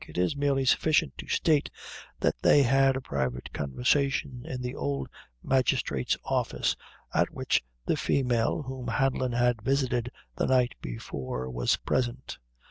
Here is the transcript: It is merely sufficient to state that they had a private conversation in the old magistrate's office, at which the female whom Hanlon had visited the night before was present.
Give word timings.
It 0.07 0.17
is 0.17 0.35
merely 0.35 0.65
sufficient 0.65 1.15
to 1.19 1.27
state 1.27 1.69
that 2.21 2.33
they 2.41 2.63
had 2.63 2.95
a 2.95 3.01
private 3.01 3.53
conversation 3.53 4.41
in 4.47 4.63
the 4.63 4.73
old 4.73 5.07
magistrate's 5.43 6.17
office, 6.23 6.75
at 7.13 7.29
which 7.29 7.63
the 7.85 7.95
female 7.95 8.63
whom 8.63 8.87
Hanlon 8.87 9.33
had 9.33 9.61
visited 9.61 10.09
the 10.37 10.47
night 10.47 10.73
before 10.81 11.51
was 11.51 11.77
present. 11.77 12.39